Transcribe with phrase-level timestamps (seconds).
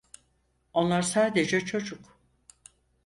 [0.73, 2.17] Onlar sadece çocuk.